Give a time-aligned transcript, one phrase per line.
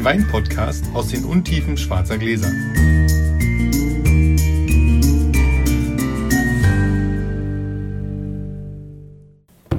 [0.00, 2.50] den Wein-Podcast aus den Untiefen schwarzer Gläser.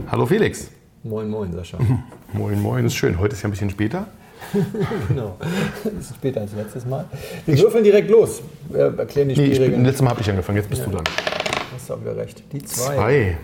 [0.08, 0.70] Hallo Felix.
[1.04, 1.78] Moin, moin, Sascha.
[2.34, 3.18] Moin, moin, ist schön.
[3.20, 4.06] Heute ist ja ein bisschen später.
[5.08, 5.38] genau.
[5.84, 7.06] Das ist später als letztes Mal.
[7.46, 8.42] Wir würfeln direkt los.
[8.70, 9.72] Wir erklären die Nee, Spielregeln.
[9.78, 11.04] bin, letztes Mal habe ich angefangen, jetzt bist du dran.
[11.74, 12.44] hast du auch wieder recht.
[12.52, 12.96] Die zwei.
[12.96, 13.38] Zwei.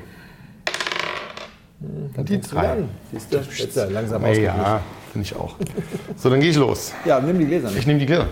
[2.16, 2.78] Dann Die drei.
[3.12, 3.38] Siehst du?
[3.38, 4.58] Jetzt ist er langsam Ja, ausgeglichen.
[4.62, 5.56] ja finde ich auch.
[6.16, 6.94] So, dann gehe ich los.
[7.06, 7.88] Ja, nimm die Gläser Ich nicht.
[7.88, 8.28] nehme die Gläser.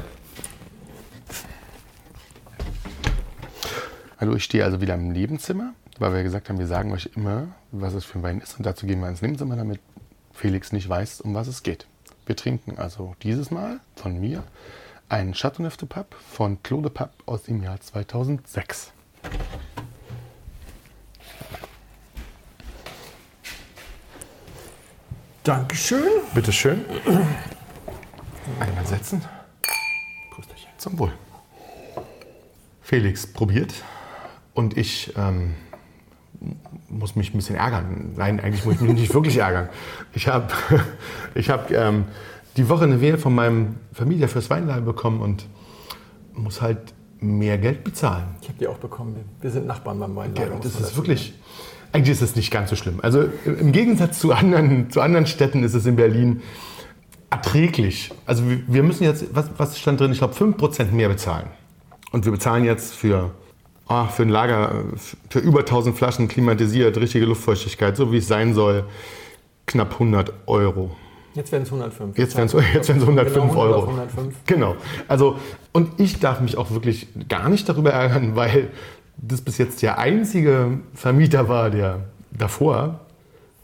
[4.18, 7.50] Hallo, ich stehe also wieder im Nebenzimmer, weil wir gesagt haben, wir sagen euch immer,
[7.72, 8.58] was es für ein Wein ist.
[8.58, 9.80] Und dazu gehen wir ins Nebenzimmer, damit
[10.34, 11.86] Felix nicht weiß, um was es geht.
[12.26, 14.44] Wir trinken also dieses Mal von mir
[15.10, 18.92] einen Chateauneuf de Pape von Claude Pape aus dem Jahr 2006.
[25.46, 26.10] Dankeschön.
[26.34, 26.84] Bitte schön.
[28.60, 29.22] Einmal setzen.
[30.32, 30.70] Prösterchen.
[30.78, 31.12] Zum Wohl.
[32.82, 33.72] Felix probiert
[34.56, 35.54] und ich ähm,
[36.90, 38.14] muss mich ein bisschen ärgern.
[38.18, 39.70] Nein, eigentlich muss ich mich nicht wirklich ärgern.
[40.14, 40.48] Ich habe
[41.36, 42.06] ich hab, ähm,
[42.58, 45.46] die Woche eine Wehe von meinem Vermieter fürs Weinladen bekommen und
[46.34, 48.36] muss halt mehr Geld bezahlen.
[48.42, 49.16] Ich habe die auch bekommen.
[49.42, 50.54] Wir sind Nachbarn beim Weinlager.
[50.54, 51.36] Ja, das ist wirklich,
[51.96, 53.00] eigentlich ist es nicht ganz so schlimm.
[53.02, 56.42] Also im Gegensatz zu anderen, zu anderen Städten ist es in Berlin
[57.30, 58.12] erträglich.
[58.26, 60.12] Also wir- müssen jetzt, was, was stand drin?
[60.12, 61.48] Ich glaube 5% mehr bezahlen.
[62.12, 63.32] Und wir bezahlen jetzt für,
[63.88, 64.84] ah, für ein Lager,
[65.30, 68.86] für über 1000 Flaschen klimatisiert, richtige Luftfeuchtigkeit, so wie es sein soll,
[69.66, 70.96] knapp 100 Euro.
[71.34, 72.18] Jetzt werden es 105.
[72.18, 73.76] Jetzt wären es jetzt wären's 105 Genau, 100 Euro.
[73.84, 74.36] auf 105.
[74.46, 74.76] Genau.
[75.10, 75.38] Also,
[75.74, 78.70] und ich darf mich auch wirklich gar nicht darüber ärgern, weil
[79.28, 82.02] das bis jetzt der einzige Vermieter war, der
[82.32, 83.00] davor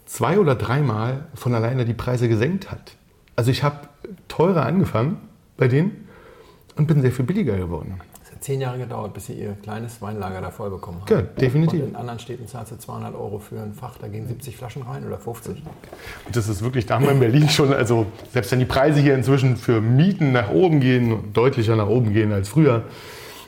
[0.05, 2.95] zwei oder dreimal von alleine die Preise gesenkt hat.
[3.35, 3.87] Also ich habe
[4.27, 5.17] teurer angefangen
[5.57, 6.07] bei denen
[6.75, 8.01] und bin sehr viel billiger geworden.
[8.23, 11.09] Es hat zehn Jahre gedauert, bis sie ihr kleines Weinlager da voll bekommen haben.
[11.09, 11.81] Ja, definitiv.
[11.81, 14.81] Und in anderen Städten zahlst du 200 Euro für ein Fach, da gehen 70 Flaschen
[14.81, 15.63] rein oder 50.
[16.25, 18.99] Und das ist wirklich, da haben wir in Berlin schon, also selbst wenn die Preise
[18.99, 22.83] hier inzwischen für Mieten nach oben gehen, deutlicher nach oben gehen als früher.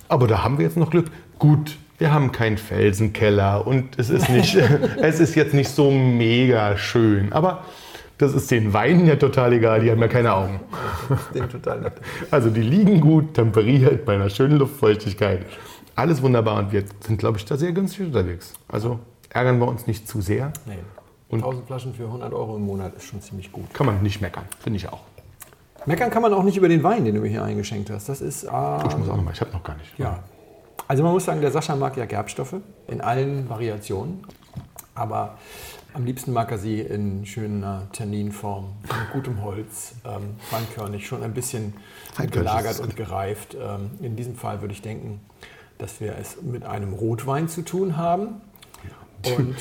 [0.08, 1.08] Aber da haben wir jetzt noch Glück.
[1.40, 4.56] Gut, wir haben keinen Felsenkeller und es ist, nicht,
[5.02, 7.31] es ist jetzt nicht so mega schön.
[7.34, 7.64] Aber
[8.18, 10.59] das ist den Weinen ja total egal, die haben ja keine Augen.
[11.34, 11.94] Den total nett.
[12.31, 15.46] Also die liegen gut, temperiert, bei einer schönen Luftfeuchtigkeit.
[15.96, 18.54] Alles wunderbar und wir sind, glaube ich, da sehr günstig unterwegs.
[18.68, 19.00] Also
[19.30, 20.52] ärgern wir uns nicht zu sehr.
[20.66, 20.78] Nee.
[21.30, 23.74] Und- 1000 Flaschen für 100 Euro im Monat ist schon ziemlich gut.
[23.74, 25.02] Kann man nicht meckern, finde ich auch.
[25.86, 28.08] Meckern kann man auch nicht über den Wein, den du mir hier eingeschenkt hast.
[28.08, 28.48] Das ist.
[28.48, 29.92] ah, Ich muss auch noch mal, ich habe noch gar nicht.
[29.98, 30.20] ja.
[30.88, 32.56] Also man muss sagen, der Sascha mag ja Gerbstoffe
[32.88, 34.26] in allen Variationen.
[34.96, 35.38] Aber
[35.94, 41.34] am liebsten mag er sie in schöner Tanninform, mit gutem Holz, ähm, feinkörnig, schon ein
[41.34, 41.74] bisschen
[42.32, 43.56] gelagert und gereift.
[43.60, 45.20] Ähm, in diesem Fall würde ich denken,
[45.78, 48.42] dass wir es mit einem Rotwein zu tun haben.
[49.38, 49.56] Und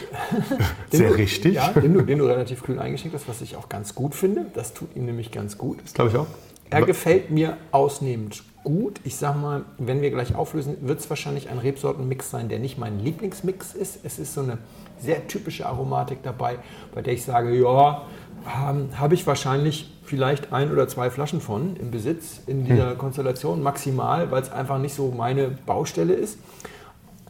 [0.91, 1.55] Sehr du, richtig.
[1.55, 4.47] Ja, den du, den du relativ kühl eingeschenkt hast, was ich auch ganz gut finde.
[4.55, 5.79] Das tut ihm nämlich ganz gut.
[5.85, 6.27] Das glaube ich auch.
[6.73, 9.01] Er gefällt mir ausnehmend gut.
[9.05, 12.79] Ich sag mal, wenn wir gleich auflösen, wird es wahrscheinlich ein Rebsortenmix sein, der nicht
[12.79, 14.01] mein Lieblingsmix ist.
[14.05, 14.59] Es ist so eine
[14.99, 16.59] sehr typische Aromatik dabei,
[16.95, 18.03] bei der ich sage, ja,
[18.47, 23.63] ähm, habe ich wahrscheinlich vielleicht ein oder zwei Flaschen von im Besitz in dieser Konstellation,
[23.63, 26.39] maximal, weil es einfach nicht so meine Baustelle ist.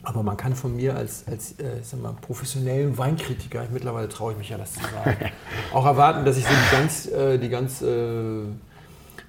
[0.05, 4.39] Aber man kann von mir als, als äh, sag mal, professionellen Weinkritiker, mittlerweile traue ich
[4.39, 5.31] mich ja das zu sagen,
[5.73, 8.47] auch erwarten, dass ich so die ganz, äh, die ganz äh,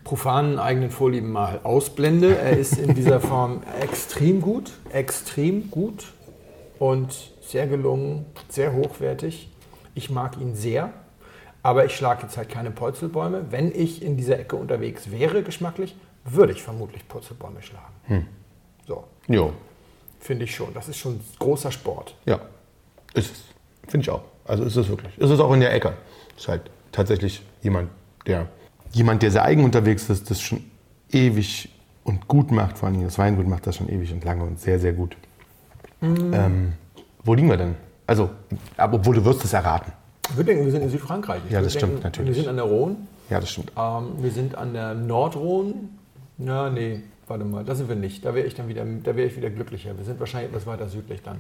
[0.04, 2.38] profanen eigenen Vorlieben mal ausblende.
[2.38, 6.14] Er ist in dieser Form extrem gut, extrem gut
[6.80, 9.50] und sehr gelungen, sehr hochwertig.
[9.96, 10.92] Ich mag ihn sehr,
[11.62, 13.46] aber ich schlage jetzt halt keine Purzelbäume.
[13.52, 18.28] Wenn ich in dieser Ecke unterwegs wäre, geschmacklich, würde ich vermutlich Purzelbäume schlagen.
[18.88, 19.54] So, Jo,
[20.20, 20.74] finde ich schon.
[20.74, 22.16] Das ist schon großer Sport.
[22.26, 22.40] ja.
[23.14, 23.44] Ist es.
[23.88, 24.24] Finde ich auch.
[24.46, 25.16] Also ist es wirklich.
[25.20, 25.94] Ist es auch in der Ecke.
[26.36, 27.92] Ist halt tatsächlich jemand,
[28.26, 28.48] der
[28.94, 30.64] jemand, der sehr eigen unterwegs ist, das schon
[31.12, 31.70] ewig
[32.04, 32.78] und gut macht.
[32.78, 35.18] Vor allem das Weingut macht das schon ewig und lange und sehr, sehr gut.
[36.02, 36.74] Ähm,
[37.24, 37.76] wo liegen wir denn?
[38.06, 38.30] Also,
[38.78, 39.92] obwohl du wirst es erraten.
[40.30, 41.42] Ich würde denken, wir sind in Südfrankreich.
[41.46, 42.36] Ich Ja, das stimmt, denken, natürlich.
[42.36, 42.96] Wir sind an der Rhone.
[43.30, 43.72] Ja, das stimmt.
[43.78, 45.74] Ähm, wir sind an der Nordrhone.
[46.38, 48.26] Ja, nee, warte mal, da sind wir nicht.
[48.26, 49.98] Da wäre ich dann wieder, da wäre ich wieder glücklicher.
[49.98, 51.40] Wir sind wahrscheinlich etwas weiter südlich dann.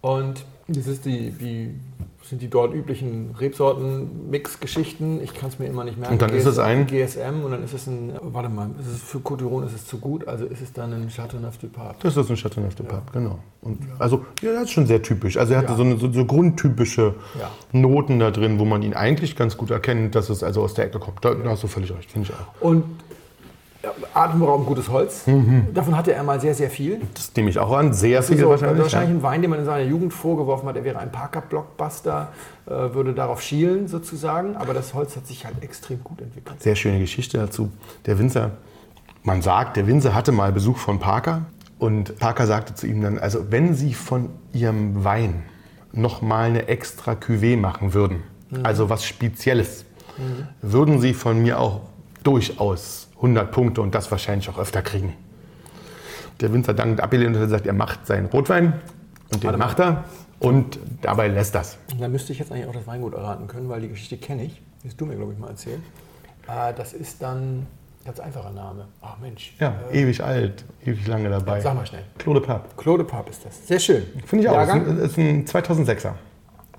[0.00, 1.74] Und das ist die, die
[2.22, 5.20] sind die dort üblichen Rebsorten-Mix-Geschichten.
[5.22, 6.12] Ich kann es mir immer nicht merken.
[6.14, 9.02] Und dann ist es ein- GSM und dann ist es ein, warte mal, ist es
[9.02, 11.96] für Côte d'Iron ist es zu gut, also ist es dann ein Chateauneuf du Pape.
[12.02, 13.38] Das ist ein Chateauneuf de Pape, genau.
[13.62, 15.36] Und also, ja, das ist schon sehr typisch.
[15.36, 15.76] Also er hatte Ja.
[15.76, 17.50] so, eine, so, so grundtypische Ja.
[17.72, 20.86] Noten da drin, wo man ihn eigentlich ganz gut erkennt, dass es also aus der
[20.86, 21.24] Ecke kommt.
[21.24, 22.62] Da, hast du völlig recht, finde ich auch.
[22.64, 23.09] Und ja,
[24.14, 25.24] atemberaubend gutes Holz.
[25.72, 27.00] Davon hatte er mal sehr, sehr viel.
[27.14, 27.92] Das nehme ich auch an.
[27.92, 28.82] Sehr viel So, wahrscheinlich.
[28.82, 32.28] wahrscheinlich ein Wein, den man in seiner Jugend vorgeworfen hat, er wäre ein Parker-Blockbuster,
[32.66, 34.56] äh, würde darauf schielen sozusagen.
[34.56, 36.62] Aber das Holz hat sich halt extrem gut entwickelt.
[36.62, 37.70] Sehr schöne Geschichte dazu.
[38.06, 38.52] Der Winzer,
[39.22, 41.42] man sagt, der Winzer hatte mal Besuch von Parker
[41.78, 45.42] und Parker sagte zu ihm dann, also wenn Sie von Ihrem Wein
[45.92, 48.22] noch mal eine extra Cuvée machen würden,
[48.62, 49.84] also was Spezielles,
[50.60, 51.80] würden Sie von mir auch
[52.22, 55.14] durchaus 100 Punkte und das wahrscheinlich auch öfter kriegen.
[56.40, 58.80] Der Winzer dankt abgelehnt und gesagt, er macht seinen Rotwein
[59.32, 60.04] und den Warte macht er
[60.38, 61.76] und dabei lässt das.
[61.98, 64.62] Da müsste ich jetzt eigentlich auch das Weingut erraten können, weil die Geschichte kenne ich.
[64.82, 65.80] Die hast du mir, glaube ich, mal erzählt.
[66.48, 67.66] Äh, das ist dann
[68.06, 68.88] ganz einfacher Name.
[69.02, 69.54] Ach Mensch.
[69.60, 71.60] Ja, ewig alt, ewig lange dabei.
[71.60, 72.04] Sag mal schnell.
[72.16, 72.68] Claude Pape.
[72.78, 73.66] Claude Pape ist das.
[73.66, 74.04] Sehr schön.
[74.24, 74.54] Finde ich auch.
[74.54, 76.12] Jahrgang Das ist ein 2006er.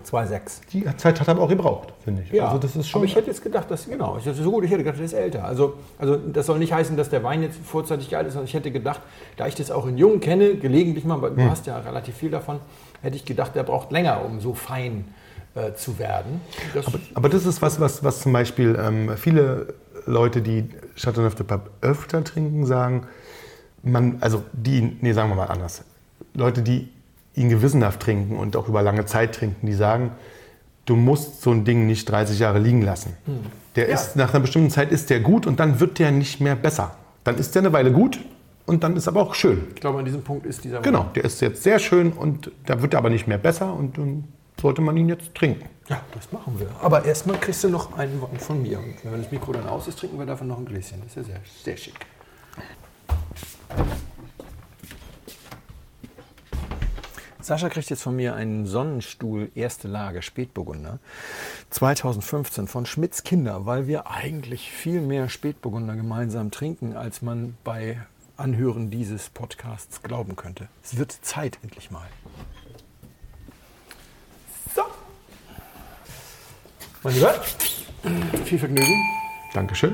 [0.05, 0.61] 2,6.
[0.71, 2.31] Die Zeit hat er aber auch gebraucht, finde ich.
[2.31, 2.99] Ja, Also das ist schon.
[2.99, 5.13] aber ich hätte jetzt gedacht, dass, genau, ich so gut, ich hätte gedacht, der ist
[5.13, 5.43] älter.
[5.45, 8.53] Also, also das soll nicht heißen, dass der Wein jetzt vorzeitig geil ist, sondern ich
[8.53, 9.01] hätte gedacht,
[9.37, 11.49] da ich das auch in Jungen kenne, gelegentlich mal, weil du Hm.
[11.51, 12.59] hast ja relativ viel davon,
[13.01, 15.05] hätte ich gedacht, der braucht länger, um so fein
[15.55, 16.41] äh, zu werden.
[16.73, 19.73] Das, aber das ist was, was, was zum Beispiel ähm, viele
[20.05, 23.07] Leute, die Chateauneuf de Pape öfter trinken, sagen,
[23.83, 25.83] man, also die, nee, sagen wir mal anders.
[26.33, 26.89] Leute, die
[27.35, 30.11] ihn gewissenhaft trinken und auch über lange Zeit trinken, die sagen,
[30.85, 33.15] du musst so ein Ding nicht 30 Jahre liegen lassen.
[33.75, 33.95] Der Ja.
[33.95, 36.95] ist, nach einer bestimmten Zeit ist der gut und dann wird der nicht mehr besser.
[37.23, 38.19] Dann ist der eine Weile gut
[38.65, 39.63] und dann ist aber auch schön.
[39.73, 42.81] ich glaube, an diesem Punkt ist dieser Genau, der ist jetzt sehr schön und da
[42.81, 44.25] wird er aber nicht mehr besser und dann
[44.59, 45.69] sollte man ihn jetzt trinken.
[45.87, 46.67] Ja, das machen wir.
[46.81, 48.77] Aber erstmal kriegst du noch einen Wein von mir.
[48.79, 50.99] Und wenn das Mikro dann aus ist, trinken wir davon noch ein Gläschen.
[51.03, 51.95] Das ist ja sehr, sehr schick.
[57.51, 60.99] Sascha kriegt jetzt von mir einen Sonnenstuhl erste Lage Spätburgunder
[61.69, 67.99] 2015 von Schmitz Kinder, weil wir eigentlich viel mehr Spätburgunder gemeinsam trinken, als man bei
[68.37, 70.69] Anhören dieses Podcasts glauben könnte.
[70.81, 72.07] Es wird Zeit endlich mal.
[74.73, 74.83] So.
[77.03, 77.33] Mein Lieber,
[78.45, 78.95] viel Vergnügen.
[79.53, 79.93] Dankeschön.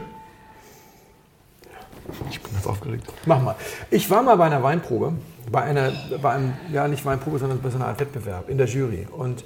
[2.58, 3.06] Ganz aufgeregt.
[3.28, 3.56] Mach mal.
[3.92, 5.14] Ich war mal bei einer Weinprobe,
[5.52, 8.66] bei einer, bei einem, ja nicht Weinprobe, sondern bei so einer Art Wettbewerb in der
[8.66, 9.08] Jury.
[9.16, 9.46] Und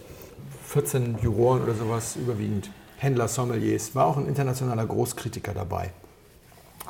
[0.67, 5.91] 14 Juroren oder sowas überwiegend, Händler, Sommeliers, war auch ein internationaler Großkritiker dabei.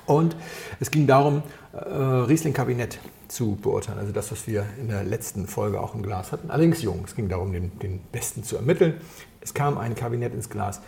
[0.06, 0.36] Und
[0.80, 1.42] es ging darum,
[1.74, 6.32] äh, Riesling-Kabinett zu beurteilen, also das, was wir in der letzten Folge auch im Glas
[6.32, 6.52] hatten.
[6.52, 9.02] Allerdings jung, es ging darum, den, den Besten zu ermitteln.
[9.40, 10.82] Es kam ein Kabinett ins Glas.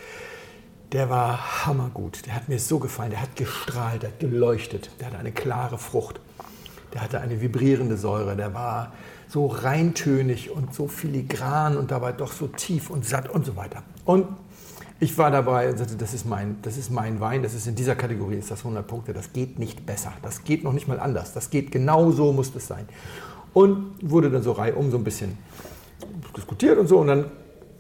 [0.94, 2.26] Der war hammergut.
[2.28, 3.10] Der hat mir so gefallen.
[3.10, 4.92] Der hat gestrahlt, der hat geleuchtet.
[5.00, 6.20] Der hatte eine klare Frucht.
[6.94, 8.36] Der hatte eine vibrierende Säure.
[8.36, 8.94] Der war
[9.28, 13.82] so reintönig und so filigran und dabei doch so tief und satt und so weiter.
[14.06, 14.28] Und
[15.00, 17.74] ich war dabei und sagte, das ist mein, das ist mein Wein, das ist in
[17.76, 21.00] dieser Kategorie, ist das 100 Punkte, das geht nicht besser, das geht noch nicht mal
[21.00, 22.88] anders, das geht genau so muss das sein.
[23.54, 25.38] Und wurde dann so reihum so ein bisschen
[26.38, 27.26] diskutiert und so und dann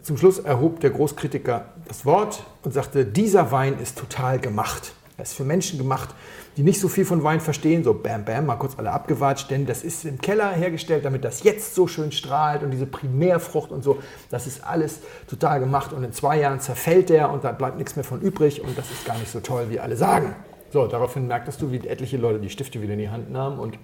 [0.04, 4.94] zum Schluss erhob der Großkritiker das Wort und sagte, dieser Wein ist total gemacht.
[5.18, 6.10] Er ist für Menschen gemacht,
[6.58, 9.66] die nicht so viel von Wein verstehen, so bam, bam, mal kurz alle abgewatscht, denn
[9.66, 13.84] das ist im Keller hergestellt, damit das jetzt so schön strahlt und diese Primärfrucht und
[13.84, 14.00] so,
[14.30, 17.96] das ist alles total gemacht und in zwei Jahren zerfällt der und da bleibt nichts
[17.96, 20.36] mehr von übrig und das ist gar nicht so toll, wie alle sagen.
[20.72, 23.77] So, daraufhin merktest du, wie etliche Leute die Stifte wieder in die Hand nahmen und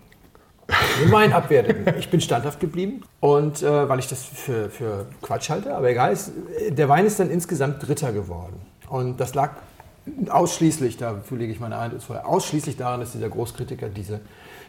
[1.03, 1.95] den Wein abwerteten.
[1.97, 6.11] Ich bin standhaft geblieben und äh, weil ich das für, für Quatsch halte, aber egal,
[6.11, 6.31] es,
[6.69, 8.59] der Wein ist dann insgesamt Dritter geworden.
[8.89, 9.51] Und das lag
[10.29, 14.21] ausschließlich, dafür lege ich meine Hand ins Feuer, ausschließlich daran, dass dieser Großkritiker diese,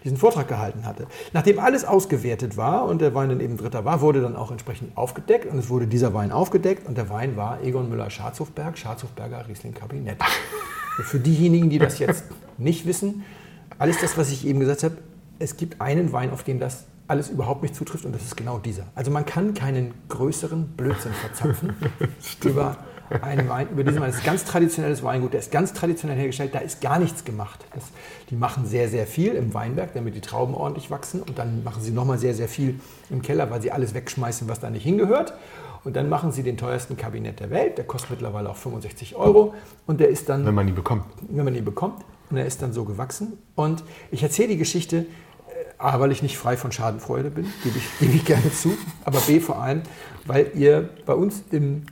[0.05, 1.07] diesen Vortrag gehalten hatte.
[1.33, 4.97] Nachdem alles ausgewertet war und der Wein dann eben Dritter war, wurde dann auch entsprechend
[4.97, 9.75] aufgedeckt und es wurde dieser Wein aufgedeckt und der Wein war Egon Müller-Scharzhofberg, Scharzhofberger Riesling
[9.75, 10.19] Kabinett.
[11.03, 12.25] Für diejenigen, die das jetzt
[12.59, 13.25] nicht wissen,
[13.79, 14.97] alles das, was ich eben gesagt habe,
[15.41, 18.59] es gibt einen Wein, auf den das alles überhaupt nicht zutrifft und das ist genau
[18.59, 18.85] dieser.
[18.95, 21.75] Also man kann keinen größeren Blödsinn verzapfen
[22.45, 22.77] über
[23.23, 24.11] einen Wein, über diesen Wein.
[24.11, 27.65] Das ist ganz traditionelles Weingut, der ist ganz traditionell hergestellt, da ist gar nichts gemacht.
[27.75, 27.85] Das,
[28.31, 31.83] die machen sehr, sehr viel im Weinberg, damit die Trauben ordentlich wachsen und dann machen
[31.83, 32.79] sie nochmal sehr, sehr viel
[33.09, 35.35] im Keller, weil sie alles wegschmeißen, was da nicht hingehört.
[35.83, 39.55] Und dann machen sie den teuersten Kabinett der Welt, der kostet mittlerweile auch 65 Euro
[39.87, 41.07] und der ist dann Wenn man ihn bekommt.
[41.29, 42.05] wenn man ihn bekommt.
[42.31, 43.33] Und er ist dann so gewachsen.
[43.57, 43.83] Und
[44.13, 45.07] ich erzähle die Geschichte
[45.81, 48.77] A, weil ich nicht frei von Schadenfreude bin, gebe ich, gebe ich gerne zu.
[49.05, 49.83] Aber B, vor allem,
[50.27, 51.85] weil ihr bei uns im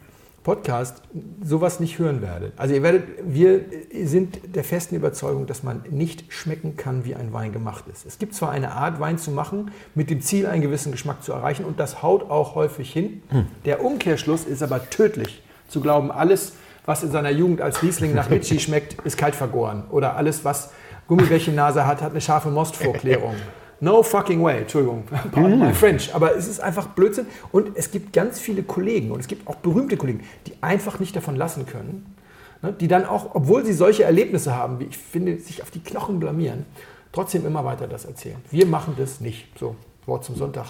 [0.48, 1.02] Podcast
[1.42, 2.54] sowas nicht hören werdet.
[2.56, 3.66] Also ihr werdet, wir
[4.04, 8.06] sind der festen Überzeugung, dass man nicht schmecken kann, wie ein Wein gemacht ist.
[8.06, 11.32] Es gibt zwar eine Art, Wein zu machen, mit dem Ziel, einen gewissen Geschmack zu
[11.32, 13.22] erreichen und das haut auch häufig hin.
[13.28, 13.46] Hm.
[13.66, 15.42] Der Umkehrschluss ist aber tödlich.
[15.68, 16.54] Zu glauben, alles,
[16.86, 19.84] was in seiner Jugend als Riesling nach Ritchie schmeckt, ist kalt vergoren.
[19.90, 20.70] Oder alles, was
[21.08, 23.34] Gummibärchennase hat, hat eine scharfe Mostvorklärung.
[23.80, 26.14] No fucking way, Entschuldigung, pardon my French.
[26.14, 27.26] Aber es ist einfach Blödsinn.
[27.52, 31.14] Und es gibt ganz viele Kollegen und es gibt auch berühmte Kollegen, die einfach nicht
[31.14, 32.14] davon lassen können.
[32.60, 35.78] Ne, die dann auch, obwohl sie solche Erlebnisse haben, wie ich finde, sich auf die
[35.78, 36.66] Knochen blamieren,
[37.12, 38.36] trotzdem immer weiter das erzählen.
[38.50, 39.46] Wir machen das nicht.
[39.58, 40.66] So, Wort zum Sonntag.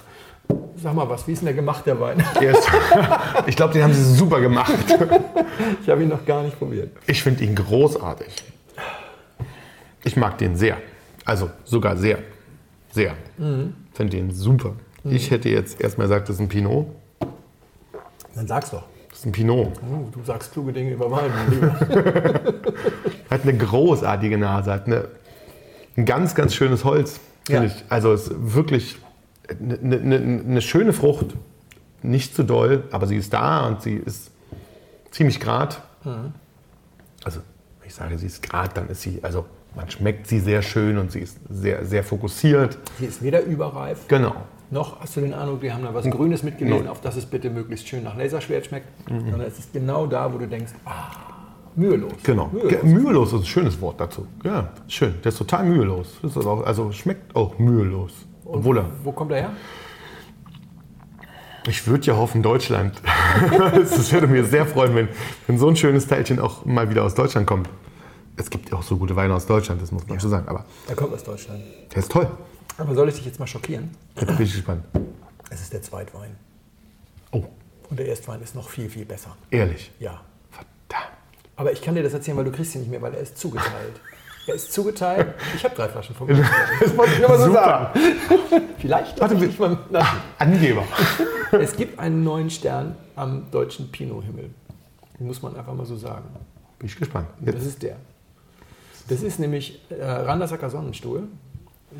[0.77, 2.23] Sag mal was, wie ist denn der gemacht, der Wein?
[2.41, 2.59] Yes.
[3.47, 4.75] Ich glaube, den haben sie super gemacht.
[5.83, 6.93] Ich habe ihn noch gar nicht probiert.
[7.07, 8.29] Ich finde ihn großartig.
[10.05, 10.77] Ich mag den sehr.
[11.25, 12.19] Also sogar sehr.
[12.99, 13.15] Sehr.
[13.37, 13.75] Mhm.
[13.93, 14.75] Finde den super.
[15.05, 15.13] Mhm.
[15.13, 16.89] Ich hätte jetzt erstmal gesagt, das ist ein Pinot.
[18.35, 18.83] Dann sag's doch.
[19.09, 19.71] Das ist ein Pinot.
[19.89, 21.31] Oh, du sagst kluge Dinge über Wein.
[23.31, 25.05] hat eine großartige Nase, hat eine,
[25.97, 27.63] ein ganz, ganz schönes Holz, ja.
[27.63, 27.85] ich.
[27.89, 28.97] Also es ist wirklich
[29.61, 31.37] eine, eine, eine, schöne Frucht.
[32.03, 34.33] Nicht zu doll, aber sie ist da und sie ist
[35.13, 35.83] ziemlich grad.
[36.03, 36.33] Mhm.
[37.23, 37.43] Also,
[37.79, 40.99] wenn ich sage, sie ist grad, dann ist sie, also man schmeckt sie sehr schön
[40.99, 42.79] und sie ist sehr, sehr fokussiert.
[42.99, 44.09] Sie ist weder überreif.
[44.09, 44.35] Genau.
[44.71, 46.91] Noch hast du den Eindruck, die haben da was Grünes mitgelesen, no.
[46.91, 48.89] auf das es bitte möglichst schön nach Laserschwert schmeckt.
[49.11, 49.31] Mhm.
[49.31, 51.11] Sondern es ist genau da, wo du denkst, ah,
[51.75, 52.13] mühelos.
[52.23, 52.51] Genau.
[52.53, 52.83] Mühelos.
[52.83, 54.27] mühelos ist ein schönes Wort dazu.
[54.45, 55.15] Ja, schön.
[55.25, 56.19] Der ist total mühelos.
[56.23, 58.13] Ist auch, also schmeckt auch mühelos.
[58.45, 58.87] Und Obwohl er.
[59.05, 59.51] Wo kommt er her?
[61.67, 63.01] Ich würde ja hoffen, Deutschland.
[63.83, 65.09] Es würde mir sehr freuen, wenn,
[65.47, 67.69] wenn so ein schönes Teilchen auch mal wieder aus Deutschland kommt
[68.39, 70.21] es gibt ja auch so gute Weine aus Deutschland, das muss man ja.
[70.21, 70.49] so sagen.
[70.49, 71.63] Aber er kommt aus Deutschland.
[71.93, 72.29] Der ist toll.
[72.79, 73.91] Aber soll ich dich jetzt mal schockieren?
[74.15, 74.85] Jetzt bin ich gespannt.
[75.51, 76.37] Es ist der Zweitwein.
[77.33, 77.45] Oh.
[77.91, 79.37] Und der Erstwein ist noch viel, viel besser.
[79.51, 79.91] Ehrlich?
[79.99, 80.21] Ja.
[80.51, 81.13] Verdammt.
[81.57, 83.37] Aber ich kann dir das erzählen, weil du kriegst ihn nicht mehr, weil er ist
[83.39, 84.01] zugeteilt.
[84.47, 85.35] Er ist zugeteilt.
[85.57, 86.37] Ich habe drei Flaschen von mir.
[86.81, 87.93] Das wollte ich nur mal so Super.
[87.95, 88.01] sagen.
[88.79, 90.85] Vielleicht Warte, ich mal Ach, Angeber.
[91.53, 94.51] Es gibt einen neuen Stern am deutschen Pinot-Himmel.
[95.19, 96.29] Muss man einfach mal so sagen.
[96.79, 97.27] Bin ich gespannt.
[97.45, 97.57] Jetzt.
[97.57, 97.97] Das ist der.
[99.09, 101.29] Das ist nämlich äh, Randersacker Sonnenstuhl.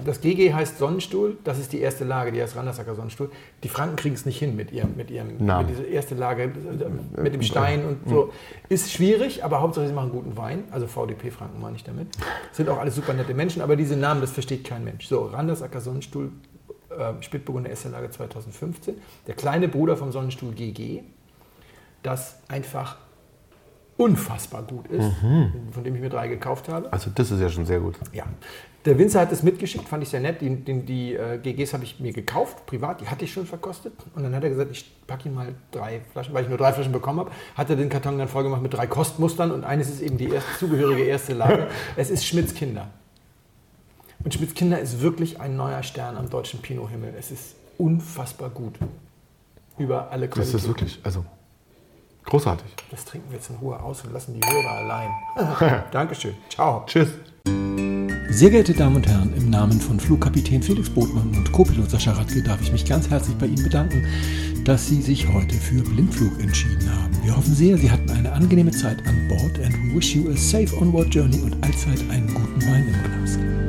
[0.05, 3.31] Das GG heißt Sonnenstuhl, das ist die erste Lage, die heißt Randersacker Sonnenstuhl.
[3.63, 7.21] Die Franken kriegen es nicht hin mit ihrem, mit ihrem, mit dieser erste Lage, äh,
[7.21, 8.31] mit dem Stein und so.
[8.69, 10.65] Ist schwierig, aber Hauptsache sie machen guten Wein.
[10.71, 12.09] Also VDP-Franken meine ich damit.
[12.53, 15.07] Sind auch alles super nette Menschen, aber diese Namen, das versteht kein Mensch.
[15.07, 16.33] So, Randersacker Sonnenstuhl,
[16.91, 18.95] äh, Spätburgunder erste Lage 2015.
[19.27, 21.03] Der kleine Bruder vom Sonnenstuhl GG,
[22.03, 22.99] das einfach
[23.99, 25.53] unfassbar gut ist, mhm.
[25.73, 26.91] von dem ich mir drei gekauft habe.
[26.93, 27.97] Also das ist ja schon sehr gut.
[28.13, 28.25] Ja.
[28.85, 30.41] Der Winzer hat es mitgeschickt, fand ich sehr nett.
[30.41, 33.93] Die, die, die äh, GGs habe ich mir gekauft, privat, die hatte ich schon verkostet.
[34.15, 36.73] Und dann hat er gesagt, ich packe ihm mal drei Flaschen, weil ich nur drei
[36.73, 37.33] Flaschen bekommen habe.
[37.57, 40.59] Hat er den Karton dann vollgemacht mit drei Kostmustern und eines ist eben die erste,
[40.59, 41.67] zugehörige erste Lage.
[41.97, 42.89] es ist Schmitz Kinder.
[44.23, 47.15] Und Schmitz Kinder ist wirklich ein neuer Stern am deutschen Pinot-Himmel.
[47.19, 48.79] Es ist unfassbar gut.
[49.77, 50.53] Über alle Qualitäten.
[50.53, 51.25] Das ist wirklich, also
[52.29, 52.67] Großartig.
[52.91, 55.85] Das trinken wir jetzt in Ruhe aus und lassen die Hörer allein.
[55.91, 56.35] Dankeschön.
[56.51, 56.85] Ciao.
[56.87, 57.09] Tschüss.
[58.31, 62.43] Sehr geehrte Damen und Herren, im Namen von Flugkapitän Felix Botmann und Co-Pilot Sascha Radke
[62.43, 64.07] darf ich mich ganz herzlich bei Ihnen bedanken,
[64.65, 67.19] dass Sie sich heute für Blindflug entschieden haben.
[67.25, 70.37] Wir hoffen sehr, Sie hatten eine angenehme Zeit an Bord and we wish you a
[70.37, 73.68] safe onward journey und allzeit einen guten Wein im Glas.